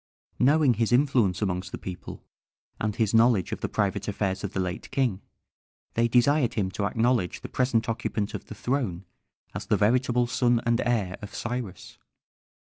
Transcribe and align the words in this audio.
Knowing 0.39 0.73
his 0.73 0.91
influence 0.91 1.43
amongst 1.43 1.71
the 1.71 1.77
people, 1.77 2.25
and 2.79 2.95
his 2.95 3.13
knowledge 3.13 3.51
of 3.51 3.61
the 3.61 3.69
private 3.69 4.07
affairs 4.07 4.43
of 4.43 4.53
the 4.53 4.59
late 4.59 4.89
king, 4.89 5.21
they 5.93 6.07
desired 6.07 6.55
him 6.55 6.71
to 6.71 6.85
acknowledge 6.85 7.41
the 7.41 7.47
present 7.47 7.87
occupant 7.87 8.33
of 8.33 8.45
the 8.45 8.55
throne 8.55 9.05
as 9.53 9.67
the 9.67 9.77
veritable 9.77 10.25
son 10.25 10.59
and 10.65 10.81
heir 10.83 11.19
of 11.21 11.35
Cyrus. 11.35 11.99